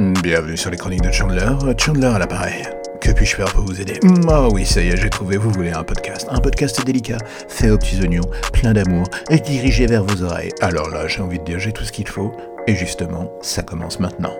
Bienvenue 0.00 0.56
sur 0.56 0.70
les 0.70 0.78
chroniques 0.78 1.02
de 1.02 1.12
Chandler, 1.12 1.46
Chandler 1.76 2.06
à 2.06 2.18
l'appareil. 2.18 2.62
Que 3.02 3.10
puis-je 3.10 3.36
faire 3.36 3.52
pour 3.52 3.64
vous 3.64 3.82
aider 3.82 4.00
Ah 4.30 4.48
oui, 4.48 4.64
ça 4.64 4.80
y 4.80 4.88
est, 4.88 4.96
j'ai 4.96 5.10
trouvé, 5.10 5.36
vous 5.36 5.50
voulez 5.50 5.72
un 5.72 5.82
podcast. 5.84 6.26
Un 6.30 6.40
podcast 6.40 6.82
délicat, 6.86 7.18
fait 7.48 7.68
aux 7.68 7.76
petits 7.76 8.00
oignons, 8.00 8.24
plein 8.54 8.72
d'amour, 8.72 9.06
et 9.28 9.38
dirigé 9.40 9.86
vers 9.86 10.02
vos 10.02 10.22
oreilles. 10.22 10.52
Alors 10.62 10.88
là, 10.88 11.06
j'ai 11.06 11.20
envie 11.20 11.38
de 11.38 11.44
dire, 11.44 11.58
j'ai 11.58 11.72
tout 11.72 11.84
ce 11.84 11.92
qu'il 11.92 12.08
faut, 12.08 12.32
et 12.66 12.74
justement, 12.76 13.30
ça 13.42 13.62
commence 13.62 14.00
maintenant. 14.00 14.32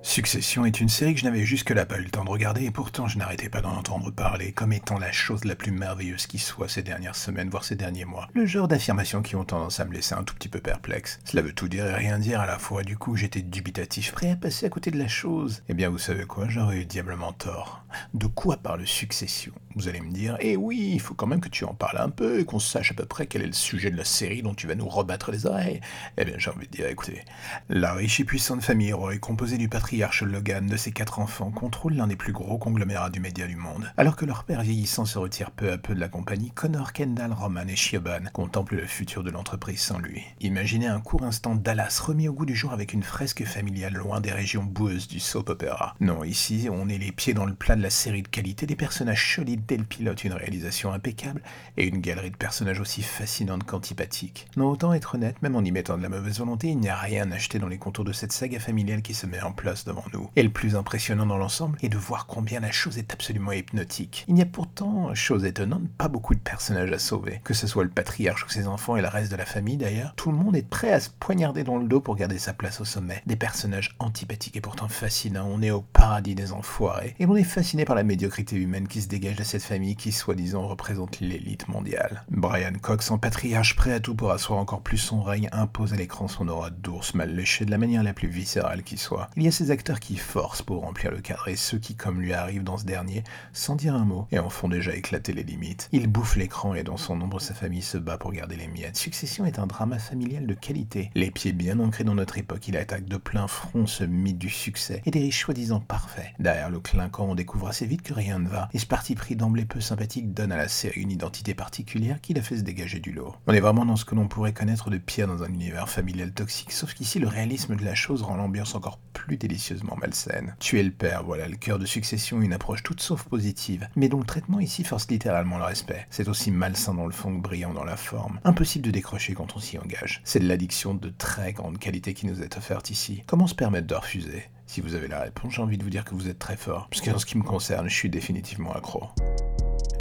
Succession 0.00 0.64
est 0.64 0.80
une 0.80 0.88
série 0.88 1.12
que 1.14 1.20
je 1.20 1.24
n'avais 1.24 1.44
jusque-là 1.44 1.84
pas 1.84 1.98
eu 1.98 2.04
le 2.04 2.10
temps 2.10 2.24
de 2.24 2.30
regarder 2.30 2.64
et 2.64 2.70
pourtant 2.70 3.08
je 3.08 3.18
n'arrêtais 3.18 3.48
pas 3.48 3.60
d'en 3.60 3.76
entendre 3.76 4.10
parler 4.12 4.52
comme 4.52 4.72
étant 4.72 4.98
la 4.98 5.10
chose 5.10 5.44
la 5.44 5.56
plus 5.56 5.72
merveilleuse 5.72 6.26
qui 6.26 6.38
soit 6.38 6.68
ces 6.68 6.82
dernières 6.82 7.16
semaines, 7.16 7.50
voire 7.50 7.64
ces 7.64 7.74
derniers 7.74 8.04
mois. 8.04 8.28
Le 8.32 8.46
genre 8.46 8.68
d'affirmations 8.68 9.22
qui 9.22 9.34
ont 9.34 9.44
tendance 9.44 9.80
à 9.80 9.84
me 9.84 9.92
laisser 9.92 10.14
un 10.14 10.22
tout 10.22 10.34
petit 10.34 10.48
peu 10.48 10.60
perplexe. 10.60 11.18
Cela 11.24 11.42
veut 11.42 11.52
tout 11.52 11.68
dire 11.68 11.84
et 11.84 11.94
rien 11.94 12.18
dire 12.18 12.40
à 12.40 12.46
la 12.46 12.58
fois, 12.58 12.84
du 12.84 12.96
coup 12.96 13.16
j'étais 13.16 13.42
dubitatif, 13.42 14.12
prêt 14.12 14.30
à 14.30 14.36
passer 14.36 14.66
à 14.66 14.70
côté 14.70 14.92
de 14.92 14.98
la 14.98 15.08
chose. 15.08 15.62
Eh 15.68 15.74
bien 15.74 15.88
vous 15.88 15.98
savez 15.98 16.24
quoi, 16.24 16.48
j'aurais 16.48 16.78
eu 16.78 16.84
diablement 16.84 17.32
tort. 17.32 17.84
De 18.14 18.26
quoi 18.26 18.56
parle 18.56 18.86
Succession 18.86 19.52
Vous 19.74 19.88
allez 19.88 20.00
me 20.00 20.12
dire, 20.12 20.36
eh 20.40 20.56
oui, 20.56 20.90
il 20.92 21.00
faut 21.00 21.14
quand 21.14 21.26
même 21.26 21.40
que 21.40 21.48
tu 21.48 21.64
en 21.64 21.74
parles 21.74 21.98
un 21.98 22.10
peu 22.10 22.38
et 22.38 22.44
qu'on 22.44 22.60
sache 22.60 22.92
à 22.92 22.94
peu 22.94 23.06
près 23.06 23.26
quel 23.26 23.42
est 23.42 23.46
le 23.46 23.52
sujet 23.52 23.90
de 23.90 23.96
la 23.96 24.04
série 24.04 24.42
dont 24.42 24.54
tu 24.54 24.66
vas 24.66 24.74
nous 24.74 24.88
rebattre 24.88 25.32
les 25.32 25.46
oreilles. 25.46 25.80
Eh 26.16 26.24
bien 26.24 26.34
j'ai 26.38 26.50
envie 26.50 26.66
de 26.66 26.72
dire, 26.72 26.86
écoutez, 26.86 27.24
la 27.68 27.94
riche 27.94 28.20
et 28.20 28.24
puissante 28.24 28.62
famille 28.62 28.92
Roy, 28.92 29.18
composée 29.18 29.58
du 29.58 29.68
patriarche 29.88 30.22
Logan 30.22 30.66
de 30.66 30.76
ses 30.76 30.92
quatre 30.92 31.18
enfants 31.18 31.50
contrôle 31.50 31.94
l'un 31.94 32.08
des 32.08 32.14
plus 32.14 32.34
gros 32.34 32.58
conglomérats 32.58 33.08
du 33.08 33.20
média 33.20 33.46
du 33.46 33.56
monde. 33.56 33.90
Alors 33.96 34.16
que 34.16 34.26
leur 34.26 34.44
père 34.44 34.60
vieillissant 34.60 35.06
se 35.06 35.18
retire 35.18 35.50
peu 35.50 35.72
à 35.72 35.78
peu 35.78 35.94
de 35.94 36.00
la 36.00 36.10
compagnie, 36.10 36.50
Connor, 36.50 36.92
Kendall, 36.92 37.32
Roman 37.32 37.66
et 37.66 37.74
Shioban 37.74 38.24
contemplent 38.34 38.76
le 38.76 38.86
futur 38.86 39.24
de 39.24 39.30
l'entreprise 39.30 39.80
sans 39.80 39.98
lui. 39.98 40.24
Imaginez 40.40 40.88
un 40.88 41.00
court 41.00 41.22
instant 41.22 41.54
Dallas 41.54 42.02
remis 42.04 42.28
au 42.28 42.34
goût 42.34 42.44
du 42.44 42.54
jour 42.54 42.74
avec 42.74 42.92
une 42.92 43.02
fresque 43.02 43.46
familiale 43.46 43.94
loin 43.94 44.20
des 44.20 44.30
régions 44.30 44.62
boueuses 44.62 45.08
du 45.08 45.20
soap 45.20 45.48
opera. 45.48 45.94
Non, 46.00 46.22
ici, 46.22 46.68
on 46.70 46.90
est 46.90 46.98
les 46.98 47.10
pieds 47.10 47.32
dans 47.32 47.46
le 47.46 47.54
plat 47.54 47.74
de 47.74 47.82
la 47.82 47.88
série 47.88 48.22
de 48.22 48.28
qualité, 48.28 48.66
des 48.66 48.76
personnages 48.76 49.36
solides 49.36 49.64
dès 49.66 49.78
le 49.78 49.84
pilote, 49.84 50.22
une 50.22 50.34
réalisation 50.34 50.92
impeccable 50.92 51.40
et 51.78 51.86
une 51.86 52.02
galerie 52.02 52.30
de 52.30 52.36
personnages 52.36 52.80
aussi 52.80 53.00
fascinante 53.00 53.64
qu'antipathique. 53.64 54.48
Non, 54.58 54.68
autant 54.68 54.92
être 54.92 55.14
honnête, 55.14 55.40
même 55.40 55.56
en 55.56 55.64
y 55.64 55.72
mettant 55.72 55.96
de 55.96 56.02
la 56.02 56.10
mauvaise 56.10 56.40
volonté, 56.40 56.68
il 56.68 56.78
n'y 56.78 56.90
a 56.90 56.96
rien 56.96 57.32
acheté 57.32 57.58
dans 57.58 57.68
les 57.68 57.78
contours 57.78 58.04
de 58.04 58.12
cette 58.12 58.32
saga 58.32 58.60
familiale 58.60 59.00
qui 59.00 59.14
se 59.14 59.24
met 59.24 59.40
en 59.40 59.52
place 59.52 59.77
devant 59.84 60.04
nous. 60.12 60.30
Et 60.36 60.42
le 60.42 60.50
plus 60.50 60.76
impressionnant 60.76 61.26
dans 61.26 61.36
l'ensemble 61.36 61.78
est 61.82 61.88
de 61.88 61.98
voir 61.98 62.26
combien 62.26 62.60
la 62.60 62.70
chose 62.70 62.98
est 62.98 63.12
absolument 63.12 63.52
hypnotique. 63.52 64.24
Il 64.28 64.34
n'y 64.34 64.42
a 64.42 64.46
pourtant, 64.46 65.14
chose 65.14 65.44
étonnante, 65.44 65.88
pas 65.96 66.08
beaucoup 66.08 66.34
de 66.34 66.40
personnages 66.40 66.92
à 66.92 66.98
sauver. 66.98 67.40
Que 67.44 67.54
ce 67.54 67.66
soit 67.66 67.84
le 67.84 67.90
patriarche 67.90 68.44
ou 68.44 68.48
ses 68.48 68.66
enfants 68.66 68.96
et 68.96 69.02
le 69.02 69.08
reste 69.08 69.30
de 69.30 69.36
la 69.36 69.46
famille 69.46 69.76
d'ailleurs, 69.76 70.14
tout 70.16 70.30
le 70.30 70.38
monde 70.38 70.56
est 70.56 70.68
prêt 70.68 70.92
à 70.92 71.00
se 71.00 71.10
poignarder 71.10 71.64
dans 71.64 71.78
le 71.78 71.86
dos 71.86 72.00
pour 72.00 72.16
garder 72.16 72.38
sa 72.38 72.52
place 72.52 72.80
au 72.80 72.84
sommet. 72.84 73.22
Des 73.26 73.36
personnages 73.36 73.96
antipathiques 73.98 74.56
et 74.56 74.60
pourtant 74.60 74.88
fascinants. 74.88 75.48
On 75.50 75.62
est 75.62 75.70
au 75.70 75.82
paradis 75.82 76.34
des 76.34 76.52
enfoirés. 76.52 77.14
Et 77.18 77.26
on 77.26 77.36
est 77.36 77.44
fasciné 77.44 77.84
par 77.84 77.96
la 77.96 78.02
médiocrité 78.02 78.56
humaine 78.56 78.88
qui 78.88 79.02
se 79.02 79.08
dégage 79.08 79.36
de 79.36 79.44
cette 79.44 79.62
famille 79.62 79.96
qui, 79.96 80.12
soi-disant, 80.12 80.66
représente 80.66 81.20
l'élite 81.20 81.68
mondiale. 81.68 82.24
Brian 82.30 82.72
Cox, 82.80 83.10
en 83.10 83.18
patriarche 83.18 83.76
prêt 83.76 83.92
à 83.92 84.00
tout 84.00 84.14
pour 84.14 84.30
asseoir 84.30 84.58
encore 84.58 84.82
plus 84.82 84.98
son 84.98 85.22
règne, 85.22 85.48
impose 85.52 85.92
à 85.92 85.96
l'écran 85.96 86.28
son 86.28 86.48
aura 86.48 86.70
d'ours 86.70 87.14
mal 87.14 87.34
léché 87.34 87.64
de 87.64 87.70
la 87.70 87.78
manière 87.78 88.02
la 88.02 88.12
plus 88.12 88.28
viscérale 88.28 88.82
qui 88.82 88.96
soit. 88.96 89.28
Il 89.36 89.42
y 89.42 89.48
a 89.48 89.52
ces 89.52 89.67
acteurs 89.70 90.00
qui 90.00 90.16
force 90.16 90.62
pour 90.62 90.82
remplir 90.82 91.10
le 91.10 91.20
cadre 91.20 91.48
et 91.48 91.56
ceux 91.56 91.78
qui, 91.78 91.94
comme 91.94 92.20
lui 92.20 92.32
arrivent 92.32 92.64
dans 92.64 92.78
ce 92.78 92.84
dernier, 92.84 93.24
sans 93.52 93.76
dire 93.76 93.94
un 93.94 94.04
mot, 94.04 94.26
et 94.30 94.38
en 94.38 94.50
font 94.50 94.68
déjà 94.68 94.94
éclater 94.94 95.32
les 95.32 95.42
limites. 95.42 95.88
Il 95.92 96.06
bouffe 96.06 96.36
l'écran 96.36 96.74
et 96.74 96.82
dans 96.82 96.96
son 96.96 97.16
nombre 97.16 97.40
sa 97.40 97.54
famille 97.54 97.82
se 97.82 97.98
bat 97.98 98.18
pour 98.18 98.32
garder 98.32 98.56
les 98.56 98.68
miettes. 98.68 98.96
Succession 98.96 99.44
est 99.44 99.58
un 99.58 99.66
drama 99.66 99.98
familial 99.98 100.46
de 100.46 100.54
qualité. 100.54 101.10
Les 101.14 101.30
pieds 101.30 101.52
bien 101.52 101.78
ancrés 101.80 102.04
dans 102.04 102.14
notre 102.14 102.38
époque, 102.38 102.68
il 102.68 102.76
attaque 102.76 103.06
de 103.06 103.16
plein 103.16 103.46
front 103.46 103.86
ce 103.86 104.04
mythe 104.04 104.38
du 104.38 104.50
succès 104.50 105.02
et 105.06 105.10
des 105.10 105.20
riches 105.20 105.40
soi-disant 105.40 105.80
parfaits. 105.80 106.32
Derrière 106.38 106.70
le 106.70 106.80
clinquant, 106.80 107.26
on 107.30 107.34
découvre 107.34 107.68
assez 107.68 107.86
vite 107.86 108.02
que 108.02 108.14
rien 108.14 108.38
ne 108.38 108.48
va, 108.48 108.68
et 108.72 108.78
ce 108.78 108.86
parti 108.86 109.14
pris 109.14 109.36
d'emblée 109.36 109.64
peu 109.64 109.80
sympathique 109.80 110.32
donne 110.32 110.52
à 110.52 110.56
la 110.56 110.68
série 110.68 111.00
une 111.00 111.10
identité 111.10 111.54
particulière 111.54 112.20
qui 112.20 112.34
la 112.34 112.42
fait 112.42 112.56
se 112.56 112.62
dégager 112.62 113.00
du 113.00 113.12
lot. 113.12 113.34
On 113.46 113.52
est 113.52 113.60
vraiment 113.60 113.84
dans 113.84 113.96
ce 113.96 114.04
que 114.04 114.14
l'on 114.14 114.28
pourrait 114.28 114.52
connaître 114.52 114.90
de 114.90 114.98
pire 114.98 115.26
dans 115.26 115.42
un 115.42 115.48
univers 115.48 115.88
familial 115.88 116.32
toxique, 116.32 116.72
sauf 116.72 116.94
qu'ici 116.94 117.18
le 117.18 117.28
réalisme 117.28 117.76
de 117.76 117.84
la 117.84 117.94
chose 117.94 118.22
rend 118.22 118.36
l'ambiance 118.36 118.74
encore 118.74 118.98
plus 119.12 119.36
délicieusement 119.58 119.96
malsaine. 119.96 120.54
Tuer 120.60 120.84
le 120.84 120.92
père, 120.92 121.24
voilà 121.24 121.48
le 121.48 121.56
cœur 121.56 121.80
de 121.80 121.84
succession, 121.84 122.40
une 122.40 122.52
approche 122.52 122.84
toute 122.84 123.00
sauf 123.00 123.24
positive, 123.24 123.88
mais 123.96 124.08
dont 124.08 124.20
le 124.20 124.24
traitement 124.24 124.60
ici 124.60 124.84
force 124.84 125.10
littéralement 125.10 125.58
le 125.58 125.64
respect. 125.64 126.06
C'est 126.10 126.28
aussi 126.28 126.52
malsain 126.52 126.94
dans 126.94 127.06
le 127.06 127.12
fond 127.12 127.36
que 127.36 127.42
brillant 127.42 127.74
dans 127.74 127.82
la 127.82 127.96
forme. 127.96 128.38
Impossible 128.44 128.86
de 128.86 128.92
décrocher 128.92 129.34
quand 129.34 129.56
on 129.56 129.58
s'y 129.58 129.76
engage. 129.76 130.20
C'est 130.22 130.38
de 130.38 130.46
l'addiction 130.46 130.94
de 130.94 131.08
très 131.08 131.52
grande 131.52 131.78
qualité 131.78 132.14
qui 132.14 132.26
nous 132.26 132.40
est 132.40 132.56
offerte 132.56 132.90
ici. 132.90 133.24
Comment 133.26 133.48
se 133.48 133.56
permettre 133.56 133.88
de 133.88 133.96
refuser? 133.96 134.44
Si 134.66 134.80
vous 134.80 134.94
avez 134.94 135.08
la 135.08 135.22
réponse, 135.22 135.54
j'ai 135.54 135.62
envie 135.62 135.76
de 135.78 135.82
vous 135.82 135.90
dire 135.90 136.04
que 136.04 136.14
vous 136.14 136.28
êtes 136.28 136.38
très 136.38 136.56
fort, 136.56 136.86
puisque 136.88 137.08
en 137.08 137.18
ce 137.18 137.26
qui 137.26 137.36
me 137.36 137.42
concerne, 137.42 137.88
je 137.88 137.94
suis 137.94 138.10
définitivement 138.10 138.72
accro. 138.74 139.08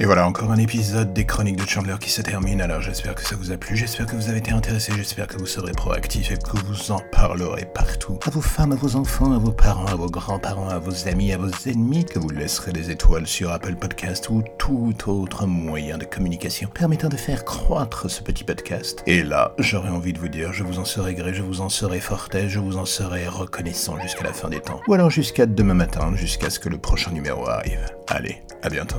Et 0.00 0.04
voilà 0.04 0.26
encore 0.26 0.50
un 0.50 0.56
épisode 0.56 1.12
des 1.12 1.26
chroniques 1.26 1.56
de 1.56 1.68
Chandler 1.68 1.94
qui 2.00 2.10
se 2.10 2.22
termine, 2.22 2.60
alors 2.60 2.80
j'espère 2.80 3.14
que 3.14 3.22
ça 3.22 3.36
vous 3.36 3.52
a 3.52 3.56
plu, 3.56 3.76
j'espère 3.76 4.06
que 4.06 4.16
vous 4.16 4.28
avez 4.28 4.38
été 4.38 4.50
intéressé, 4.50 4.92
j'espère 4.96 5.26
que 5.26 5.36
vous 5.36 5.46
serez 5.46 5.72
proactif 5.72 6.32
et 6.32 6.36
que 6.36 6.56
vous 6.66 6.90
en 6.90 7.00
parlerez 7.12 7.66
partout. 7.72 8.18
À 8.26 8.30
vos 8.30 8.40
femmes, 8.40 8.72
à 8.72 8.74
vos 8.74 8.96
enfants, 8.96 9.32
à 9.32 9.38
vos 9.38 9.52
parents, 9.52 9.86
à 9.86 9.94
vos 9.94 10.08
grands-parents, 10.08 10.68
à 10.68 10.78
vos 10.78 11.08
amis, 11.08 11.32
à 11.32 11.38
vos 11.38 11.50
ennemis, 11.66 12.04
que 12.04 12.18
vous 12.18 12.30
laisserez 12.30 12.72
des 12.72 12.90
étoiles 12.90 13.26
sur 13.26 13.52
Apple 13.52 13.76
Podcast 13.76 14.28
ou 14.30 14.42
tout 14.58 14.94
autre 15.06 15.46
moyen 15.46 15.98
de 15.98 16.04
communication 16.04 16.68
permettant 16.68 17.08
de 17.08 17.16
faire 17.16 17.44
croître 17.44 18.10
ce 18.10 18.22
petit 18.22 18.44
podcast. 18.44 19.02
Et 19.06 19.22
là, 19.22 19.54
j'aurais 19.58 19.90
envie 19.90 20.12
de 20.12 20.18
vous 20.18 20.28
dire, 20.28 20.52
je 20.52 20.64
vous 20.64 20.78
en 20.78 20.84
serai 20.84 21.14
gré, 21.14 21.34
je 21.34 21.42
vous 21.42 21.60
en 21.60 21.68
serai 21.68 22.00
forté, 22.00 22.48
je 22.48 22.58
vous 22.58 22.76
en 22.76 22.86
serai 22.86 23.28
reconnaissant 23.28 24.00
jusqu'à 24.00 24.24
la 24.24 24.32
fin 24.32 24.48
des 24.48 24.60
temps. 24.60 24.80
Ou 24.88 24.94
alors 24.94 25.10
jusqu'à 25.10 25.46
demain 25.46 25.74
matin, 25.74 26.12
jusqu'à 26.16 26.50
ce 26.50 26.58
que 26.58 26.70
le 26.70 26.78
prochain 26.78 27.12
numéro 27.12 27.46
arrive. 27.48 27.86
Allez, 28.08 28.42
à 28.62 28.68
bientôt. 28.68 28.98